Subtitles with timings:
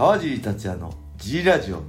[0.00, 1.82] 川尻達也の G ラジオ。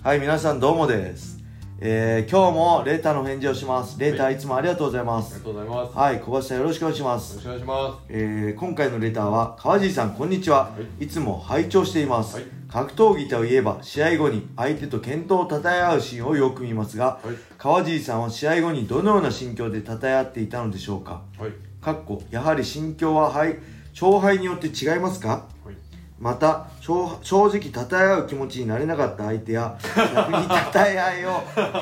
[0.00, 1.40] はい皆さんどうもです。
[1.80, 3.98] えー、今日もレーターの返事をします。
[3.98, 4.38] レーターい。
[4.38, 5.34] つもありがとうございます。
[5.34, 5.98] ありがとうございます。
[5.98, 7.34] はい小橋さんよろしくお願いしまよす。
[7.34, 11.08] ろしくお願いしまえー今回のレターは川尻さんこんにちは、、はい。
[11.08, 12.44] つも拝聴しています、はい。
[12.68, 17.26] 格闘技といえば試合後に相手と健闘を称え合うシーンをよく見ますが、す。
[17.26, 17.36] はい。
[17.58, 21.22] 川尻さんは試合後にどのような心境で称え合っていたのでしょうか。
[21.40, 21.52] はい。
[21.80, 23.56] かっこやはり心境は、はい、
[24.00, 25.48] 勝敗によって違いますか？
[25.64, 25.74] はい。
[26.22, 31.30] また正正直称え合う気持ちになれなかった相手や逆に称え合いを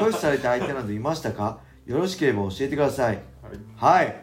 [0.00, 1.58] 拒否された相手などいましたか？
[1.84, 3.22] よろしければ教えてください
[3.76, 4.02] はい。
[4.02, 4.16] はい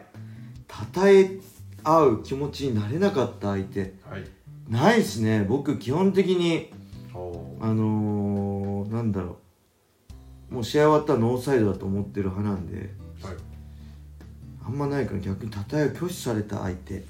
[0.94, 1.38] 称え
[1.84, 4.24] 合う気持ちになれなかった相手はい。
[4.68, 6.72] ないっすね僕基本的に
[7.60, 9.36] あのー、なんだろ
[10.50, 13.36] うもう試合終わったらノーサイドだと思ってる派なんではい。
[14.66, 17.04] あんまないから逆に称えを拒否された相手はい。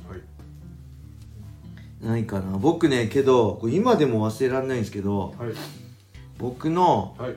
[2.02, 5.52] ないかな僕ねけど今でも忘れられないんですけどはい。
[6.38, 7.36] 僕のはい。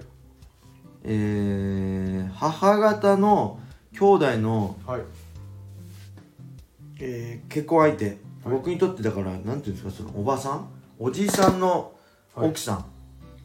[1.03, 3.59] えー、母方の
[3.93, 5.01] 兄弟の、はい。
[6.99, 10.67] えー結婚相手、はい僕にとってだからなんていうんですかそのおばさん？
[10.99, 11.93] おじいさんの
[12.35, 12.85] はい奥さん、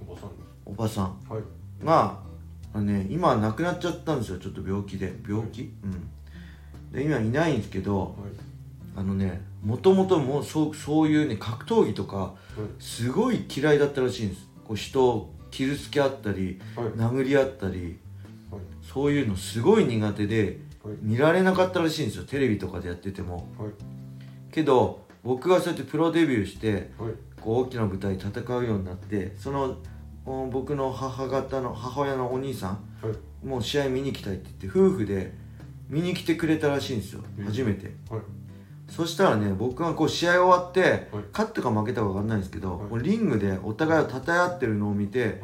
[0.06, 1.32] おばさんでおばさんす。
[1.32, 1.42] はい。
[1.84, 2.18] が、
[2.74, 6.10] あのね、今は亡くなっちゃったんですよちょっと病気で病気、うん
[6.92, 8.12] で今いないんですけどはい。
[8.96, 12.82] あのねもともともうそうそういうね格闘技とかはい。
[12.82, 16.86] すごい嫌いだったらしいんですこう人を傷つけ合ったりはい。
[16.92, 17.98] 殴り合ったり
[18.50, 18.60] はい。
[18.82, 20.94] そういうのすごい苦手ではい。
[21.02, 23.70] 見られなかったらしいんですよテレビとかでやっててもはい。
[24.50, 27.12] けど僕がそうやってプロデビューしてはい。
[27.40, 29.76] こう大きな舞台で戦うようになってその
[30.24, 32.70] お僕の母方の母親のお兄さん
[33.06, 33.46] はい。
[33.46, 35.32] もう試合見に来たいって言って夫婦で
[35.88, 38.20] 見に来てくれたらしいんですようん初めてはい。
[38.88, 41.24] そしたらね僕がこう試合終わってはい。
[41.32, 43.02] 勝ったか負けたか分かんないんですけどはい。
[43.02, 45.40] リングでお互いを称え合ってるのを見てはい。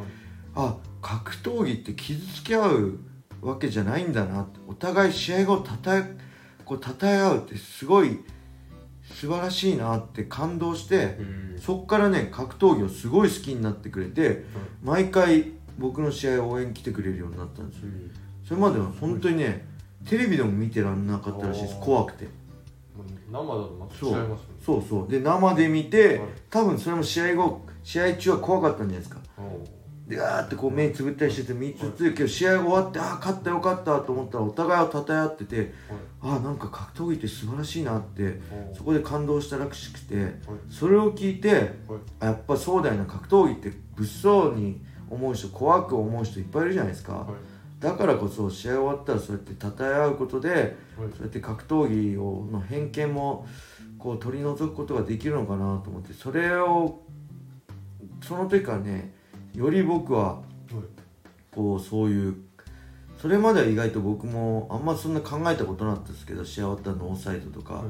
[0.55, 2.99] あ格闘技って傷つけ合う
[3.41, 6.17] わけじゃないんだなお互い試合後たたえ
[6.65, 8.21] こう称え合うってすごい
[9.03, 14.45] 素晴らしいなって感動してえーそっからね格闘技をすごい好きになってくれて
[14.83, 17.85] 毎回僕の試合応援来てくれるようになったんですよ。
[17.85, 18.11] うん。
[18.45, 19.65] それまでは本当にね
[20.09, 21.79] テレビでも見てらんなかったらしいです。
[21.81, 22.27] 怖くて
[23.31, 24.47] 生だとまた違いますね。
[24.65, 29.21] そうそうで生で見てはい多分それも試合後試合中は怖かったんじゃないですか
[30.07, 35.69] でガーってこう目つぶったりしてて見つつけど試合終わってああ勝ったよかったと思ったらお互いを称え合っててはい。
[36.25, 38.41] ああなんか格闘技って素晴らしいなって
[38.77, 40.33] そこで感動したらしくてはい。
[40.71, 41.69] それを聞いてはい。
[42.21, 47.27] あやっぱそうだよな格闘技って物騒に思う人怖く思う人いっぱいいるじゃないですか、はい。
[47.83, 50.73] だからこそ試合終わったらそうやって称え合うことではい。
[50.97, 53.47] そうやって格闘技をの偏見も
[53.99, 57.01] こう取り除くことができるのかなと思ってそれを
[58.23, 59.13] その時からね
[59.55, 60.41] より僕は
[61.55, 62.37] こうそういう
[63.21, 67.85] それまでは意外と僕もあんまそんな考えたことなかったですけど試合終わったらノーサイドとか、、はい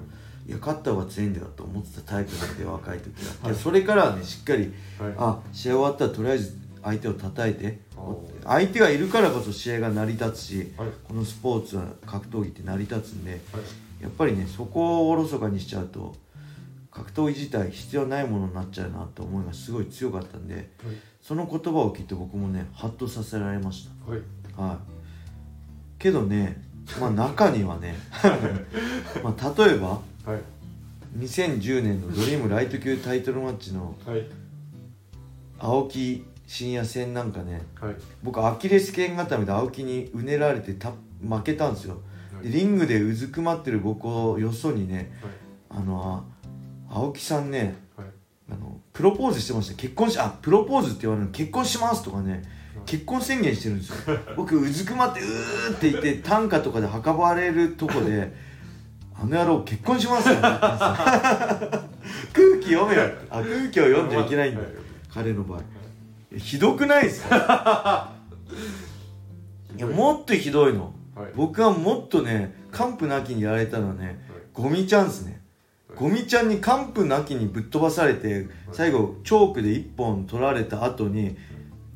[0.51, 5.15] や勝った方が強いんだよと思ってたタイプなんで若い時は、はいでそれからはねしっかりはい。
[5.17, 7.79] あ試合終わったらとりあえず相手を叩いて
[8.45, 10.91] 相手がいるからこそ試合が成り立つしはい。
[11.05, 13.63] このスポーツは格闘技って成り立つんではい。
[14.03, 16.15] やっぱりねそこをおろそかにしちゃうと
[16.91, 20.67] 格闘技自体必要ないものになっちゃうなと思いがすごい強かったんではい。
[21.23, 24.21] その言葉を聞いて僕もねハッとさせられましはい。
[24.57, 24.77] たはい
[26.01, 26.61] けどね
[27.01, 27.95] まあ中にはね
[29.23, 30.01] まあ例えばは
[30.37, 30.41] い。
[31.19, 34.27] 2010年のドリームライト級タイトルマッチのはい。
[35.59, 37.97] 青木真也戦なんかねはい。
[38.23, 40.93] 僕アキレス腱固めで青木にうねられてた
[41.27, 41.97] 負けたんですよ。
[42.43, 45.11] でリングでうずくまってる僕をよそにね
[45.71, 46.27] あの
[46.91, 48.07] あ青木さんねはい。
[48.51, 49.77] あのプロポーズしてました。
[49.77, 51.33] 結婚しあプロポーズって言われるの。
[51.33, 52.43] 結婚しますとかね
[52.85, 54.19] 結婚宣言してるんですよ。
[54.37, 58.31] 僕うずくまってうーって言って短歌とかで運ばれるとこで
[59.19, 60.35] あの野郎結婚しますよ。
[60.43, 61.83] 空
[62.61, 63.09] 気読めよ。
[63.31, 64.71] あ空気を読んじゃいけないんだはい。
[65.09, 65.61] 彼の場合
[66.39, 68.13] ひどくないですか？
[69.77, 70.93] いやもっとひどいの。
[71.17, 71.33] はい。
[71.35, 74.21] 僕はもっとね完膚なきにやられたのはね
[74.53, 75.41] ゴミちゃんっすね。
[75.97, 81.37] ゴミちゃんに完膚なきにぶっ飛ばされて最後チョークで1本取られた後に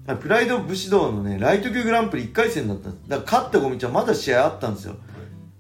[0.07, 4.97] あプライド武士道のねライト級グランプリ1回戦だっただから勝ったゴミちゃんまだ試合あったんですよ。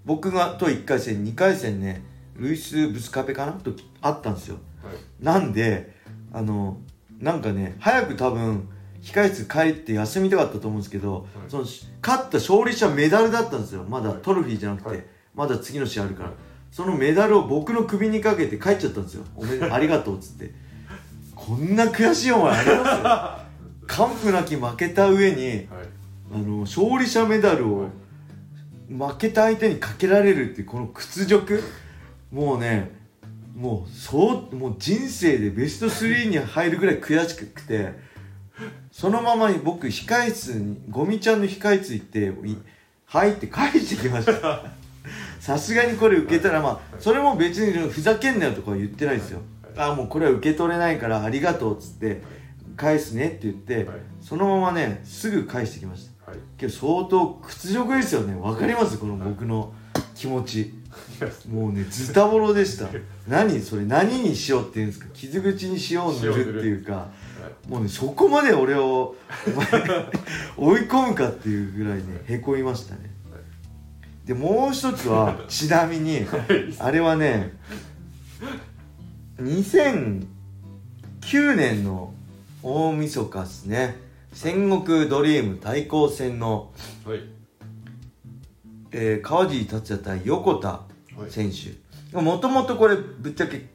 [0.04, 2.02] 僕がと1回戦2回戦ね
[2.36, 3.52] ルイス・ブスカペかな？
[3.52, 4.58] とあったんですよ。
[4.84, 5.24] はい。
[5.24, 5.94] なんで
[6.32, 6.76] あの
[7.18, 8.68] なんかね早く多分
[9.02, 11.50] 控室帰って休みたかったと思うんですけど、い。
[11.50, 13.84] その勝った勝利者メダルだったんですよ。
[13.88, 14.22] まだはい。
[14.22, 15.04] トロフィーじゃなくて、はい。
[15.34, 16.38] まだ次の試合あるから、はい
[16.72, 19.24] そのメダルを僕の首にかけて帰っちゃったんですよ。
[19.34, 20.52] おめでありがとうっつって。
[21.34, 23.46] こ こんな悔しい思いありま
[23.86, 23.86] す？
[23.96, 25.66] 完膚なき負けた上にはい。
[26.34, 27.88] あの勝利者メダルを
[28.90, 31.62] 負けた相手にかけられるっていうこの屈辱。
[32.30, 32.90] もうね
[33.56, 37.94] もうそうもう人生でベスト3に入るぐらい悔しくて
[38.92, 42.56] そのままに僕控室にゴミちゃんの控室行ってい
[43.06, 44.62] 入って返してきました。
[45.40, 49.40] さすがにこれ受けたらまあそれも別にふざけんなよとかは言ってないですよ。
[49.76, 52.22] あもうこれは受け取れないからありがとうっつって
[52.76, 53.98] 返すねって言ってはい。
[54.20, 56.32] そのままねすぐ返してきました。
[56.32, 56.40] はい。
[56.58, 58.34] けど相当屈辱ですよね。
[58.38, 58.98] わかります？
[58.98, 59.72] この僕の
[60.14, 60.74] 気持ち
[61.50, 62.88] もうねズタボロでした。
[63.28, 65.06] 何それ何にしようっていうんですか。
[65.14, 67.08] 傷口に塩を塗るっていうか。
[67.68, 69.16] もうねそこまで俺を
[70.56, 73.10] 追い込むかっていうぐらいねへこみましたね。
[74.24, 76.26] でもう一つはちなみに
[76.78, 77.52] あれはね
[79.38, 80.26] 2009
[81.54, 82.12] 年の
[82.62, 83.96] 大晦日っすね。
[84.32, 86.72] 戦国ドリーム対抗戦の、
[87.04, 87.20] はい。
[88.92, 90.68] えー川尻達也対横田。
[90.68, 90.85] はい
[91.28, 92.20] 選手。
[92.20, 93.66] もともとこれぶっちゃけ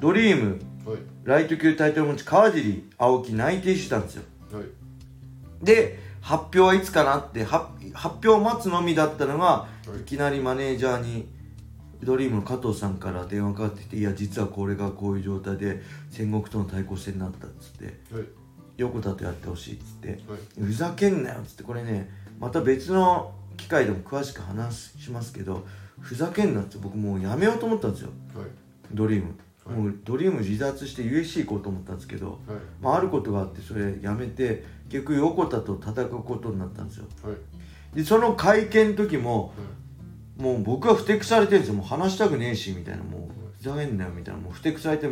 [0.00, 0.98] ドリームはい。
[1.24, 4.22] ライト級タイトル持ち川尻青木内定してたんですよ。
[4.52, 4.64] はい。
[5.64, 10.00] で発表はいつかなっては発表を待つのみだったのが、はい。
[10.00, 11.28] い、きなりマネージャーに
[12.02, 18.24] ドリームの加藤さんから電話かかってきて「いや実はこれがこういう状態で戦国との対抗戦になった」っつってはい
[18.76, 20.64] 「横田とやってほしい」っつってはい。
[20.64, 25.66] ふざけんなよっつってこれねまた別の機会でも詳しく話しますけど
[26.00, 28.10] ふざけんなって僕もうやめようと思ったんですよ。
[28.34, 28.46] はい。
[28.92, 29.34] ドリーム、
[29.64, 29.76] はい。
[29.76, 32.38] もうドリーム離脱して USC 行こうと思ったんですけど、はい。
[32.80, 37.06] まあ、あることがあってそれやめて結局横田と戦うことになったんですよ。
[37.22, 37.96] はい。
[37.96, 39.52] でその会見の時も
[40.36, 41.74] もう僕はふてくされてるんですよ。
[41.74, 43.02] もう話したくねえしみたいな。
[43.02, 44.40] もうふざけんなよみたいな。
[44.40, 45.08] もうふてくされて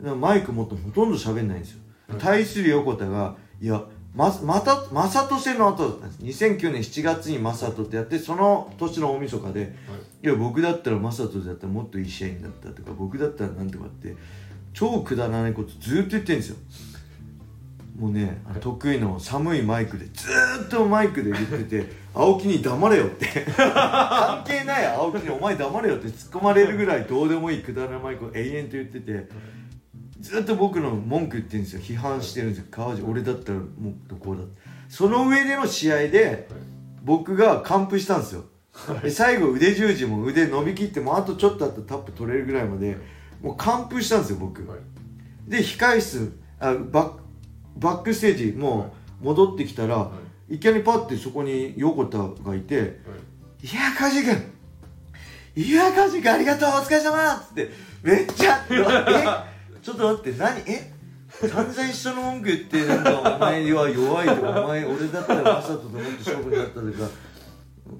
[0.00, 2.18] マイク持ってほとんど喋んないんですよ、はい。
[2.18, 3.82] 対する横田がいや
[4.16, 6.44] ままた正人戦の後だったんです。
[6.44, 9.74] 2009年7月に正人ってやってその年の大晦日で
[10.22, 10.26] い。
[10.26, 14.16] や僕だったら正人だったらもっといい試合になったとか僕だったらなんとかって
[14.72, 16.56] 超くだらないことずーっと言ってるんですよ。
[17.98, 23.26] もうねあの得意の寒いマイクでずーっとマイクで言ってて 青木に黙れよって。
[23.54, 25.28] 関係ない青木に。
[25.28, 29.28] お前黙れよって突っ込まれるぐらいどうでもいいくだらないマイクを永遠と言ってて
[30.20, 31.80] ずっと僕の文句言ってるんですよ。
[31.80, 32.64] 批判してるんですよ。
[32.70, 34.42] 川尻俺だったらもっとこうだ
[34.88, 36.48] その上での試合で
[37.02, 38.44] 僕が完封したんですよ。
[39.02, 42.96] で最後腕十字も腕伸びきってもうあとちょっとあったらタップ取れるぐらいまで
[43.42, 44.66] もう完封したんですよ僕。
[44.66, 44.78] はい。
[45.48, 47.20] で控室あバック
[47.76, 50.10] バックステージもう戻ってきたら、
[50.48, 50.58] い。
[50.58, 52.86] きなりパッてそこに横田がいてはい
[53.66, 54.52] 「いや梶君
[55.56, 57.70] いや梶君ありがとうお疲れ様っつって
[58.02, 59.55] めっちゃ「え
[59.86, 60.58] ちょっと待って何？
[60.66, 60.92] え？
[61.30, 66.90] 散々一緒の文句言ってなんかお前は弱いとかお前俺だったら正人ともっと勝負になったとか。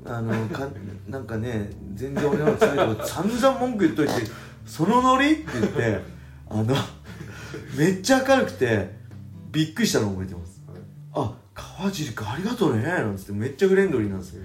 [0.04, 0.66] あのか
[1.06, 4.14] なんかね全然俺の方が強いとか散々文句言っといて
[4.66, 6.00] そのノリって言って
[6.50, 6.74] あの
[7.78, 8.90] めっちゃ明るくて
[9.52, 10.60] びっくりしたのを覚えてます。
[11.14, 14.42] あ川尻君ありがとうねなんつってめっちゃフレンドリーなんですよ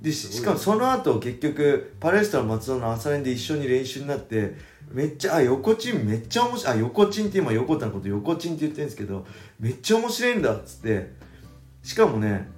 [0.00, 4.54] でししかもその後結局パレスタの松尾の朝練で一緒に練習になって
[4.90, 9.26] めっちゃあ横チンめっちゃ面白いあ横チンって今横田のこと横チンって言ってるんですけど
[9.58, 11.12] めっちゃ面白いんだっつって
[11.82, 12.48] しかもね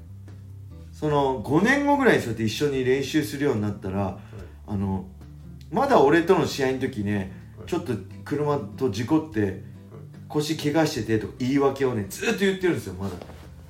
[0.92, 4.18] その5年後ぐらいにそうやって一緒に練習するようになったら
[4.66, 5.06] あの
[5.70, 7.32] まだ俺との試合の時ね
[7.66, 7.92] ちょっと
[8.24, 9.62] 車と事故って
[10.28, 13.14] 腰怪我しててとか言い訳をねずっと言ってるんですよまだ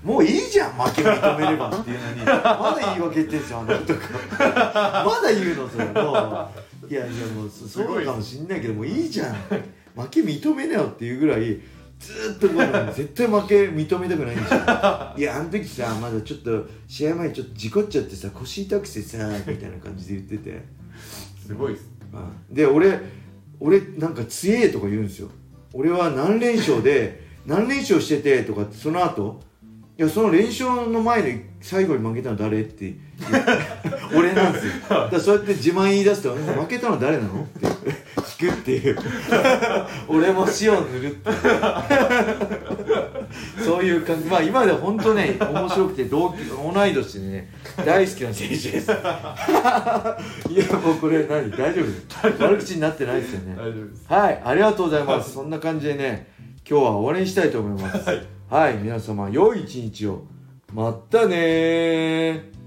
[0.02, 2.24] もういいじゃん負け認めればっていうのに。
[2.24, 6.50] まだ言い訳言ってんですよあの人まだ言うのそれも
[6.82, 9.34] ういやいやもうそうかもしんないけどもういいじゃん。
[9.96, 11.60] 負け認めなよっていうぐらい
[11.98, 14.60] ずっとこう絶対負け認めたくないんですよ
[15.16, 20.62] いやあの時さまだちょっと試合前ちょっと事故っちゃってさ腰痛くてさみたいな感じで言ってて。
[21.44, 23.00] すごいですうんで俺
[23.58, 25.30] 俺なんか強えとか言うんですよ。
[25.72, 29.40] 俺は何連勝で何連勝しててとかってその後
[29.98, 34.72] いやその連勝の前に最後に負けたの誰って言って俺なんですよ。
[34.88, 37.42] だからそうやって自慢言い出すと負けたの誰なの？
[37.42, 37.66] って
[38.16, 38.98] 聞くっていう。
[40.06, 41.36] 俺も塩を塗るっていう。
[43.64, 44.28] そういう感じ。
[44.28, 47.52] まあ今では本当ね面白くて同期同い年でね
[47.84, 48.92] 大好きな選手です。
[48.92, 49.02] いや
[50.78, 51.50] もうこれ何？
[51.50, 52.44] 大丈夫？
[52.44, 53.56] 悪口になってないですよね。
[53.56, 54.06] 大丈夫です。
[54.06, 55.32] はいありがとうございます。
[55.32, 56.28] そんな感じでね
[56.70, 58.08] 今日は終わりにしたいと思います。
[58.08, 60.22] はい、はい皆様良い一日を。
[60.72, 62.57] またねー。